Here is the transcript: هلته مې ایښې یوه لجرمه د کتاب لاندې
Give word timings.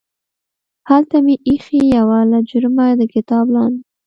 هلته 0.89 1.17
مې 1.25 1.35
ایښې 1.47 1.81
یوه 1.97 2.19
لجرمه 2.31 2.85
د 2.99 3.01
کتاب 3.13 3.45
لاندې 3.55 3.81